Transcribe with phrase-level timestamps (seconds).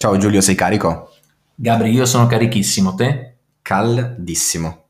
[0.00, 1.10] Ciao Giulio, sei carico?
[1.56, 3.38] Gabri, io sono carichissimo, te?
[3.62, 4.84] Caldissimo.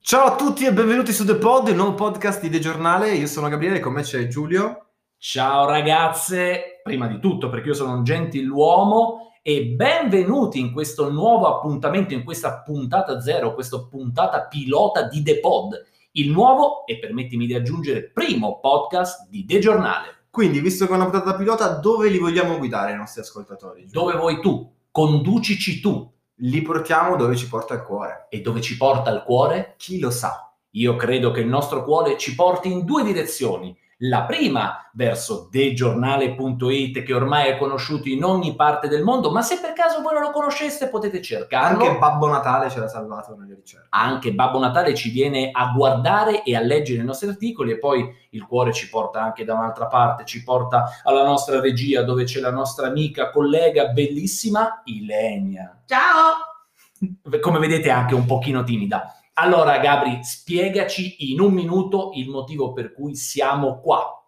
[0.00, 3.14] Ciao a tutti e benvenuti su The Pod, il nuovo podcast di The Giornale.
[3.14, 4.86] Io sono Gabriele, con me c'è Giulio.
[5.16, 11.46] Ciao ragazze, prima di tutto perché io sono un gentiluomo e benvenuti in questo nuovo
[11.46, 15.84] appuntamento, in questa puntata zero, questa puntata pilota di The Pod,
[16.16, 20.28] il nuovo e permettimi di aggiungere primo podcast di The Giornale.
[20.30, 23.86] Quindi, visto che è una puntata pilota, dove li vogliamo guidare i nostri ascoltatori?
[23.90, 24.70] Dove vuoi tu?
[24.90, 26.10] Conducici tu.
[26.40, 28.26] Li portiamo dove ci porta il cuore.
[28.30, 29.74] E dove ci porta il cuore?
[29.76, 30.54] Chi lo sa?
[30.70, 33.76] Io credo che il nostro cuore ci porti in due direzioni.
[34.00, 39.58] La prima verso degiornale.it che ormai è conosciuto in ogni parte del mondo, ma se
[39.58, 41.82] per caso voi non lo conosceste potete cercarlo.
[41.82, 43.86] Anche Babbo Natale ce l'ha salvato nelle ricerche.
[43.90, 48.06] Anche Babbo Natale ci viene a guardare e a leggere i nostri articoli e poi
[48.30, 52.40] il cuore ci porta anche da un'altra parte, ci porta alla nostra regia dove c'è
[52.40, 55.84] la nostra amica, collega bellissima Ilenia.
[55.86, 57.40] Ciao!
[57.40, 59.10] Come vedete è anche un pochino timida.
[59.38, 64.24] Allora Gabri, spiegaci in un minuto il motivo per cui siamo qua.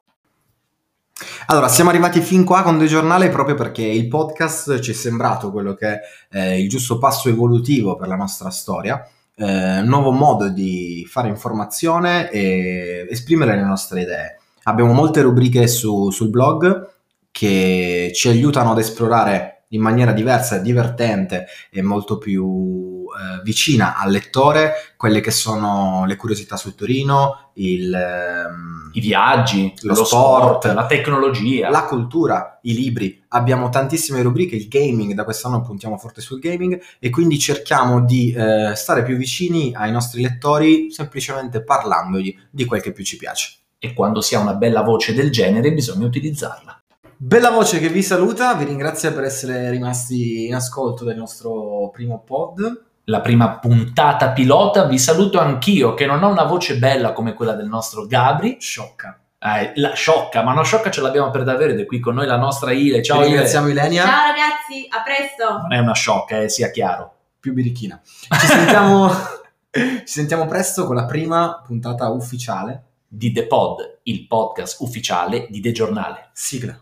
[1.47, 5.50] Allora, siamo arrivati fin qua con The Giornale proprio perché il podcast ci è sembrato
[5.50, 6.00] quello che è
[6.31, 9.03] eh, il giusto passo evolutivo per la nostra storia,
[9.34, 14.41] eh, nuovo modo di fare informazione e esprimere le nostre idee.
[14.65, 16.87] Abbiamo molte rubriche su- sul blog
[17.31, 23.97] che ci aiutano ad esplorare in maniera diversa e divertente e molto più eh, vicina
[23.97, 30.05] al lettore quelle che sono le curiosità su Torino, il, ehm, I viaggi, Lo lo,
[30.05, 31.69] sport, sport, la tecnologia.
[31.71, 33.23] la cultura, i libri.
[33.29, 38.33] Abbiamo tantissime rubriche, il gaming, da quest'anno puntiamo forte sul gaming e quindi cerchiamo di
[38.33, 43.57] eh, stare più vicini ai nostri lettori semplicemente parlandogli di quel che più ci piace.
[43.79, 46.78] E quando si ha una bella voce del genere bisogna utilizzarla.
[47.21, 52.21] Bella voce che vi saluta, vi ringrazio per essere rimasti in ascolto del nostro primo
[52.21, 52.84] pod.
[53.06, 57.55] La prima puntata pilota, vi saluto anch'io che non ho una voce bella come quella
[57.55, 58.59] del nostro Gabri.
[58.61, 59.19] Sciocca.
[59.37, 62.27] Eh, la sciocca, ma una sciocca ce l'abbiamo per davvero ed è qui con noi
[62.27, 63.03] la nostra Ile.
[63.03, 63.51] Ciao Ile.
[63.51, 65.59] Ilenia, Ciao ragazzi, a presto!
[65.62, 67.15] Non è una sciocca, eh, sia chiaro.
[67.41, 68.01] più birichina.
[68.05, 69.11] Ci sentiamo,
[69.73, 72.84] ci sentiamo presto con la prima puntata ufficiale.
[73.09, 76.28] Di The Pod, il podcast ufficiale di The Giornale.
[76.33, 76.81] Sigla.